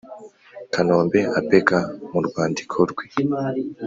[0.73, 1.77] kanombe apeka
[2.11, 3.05] mu rwandiko rwe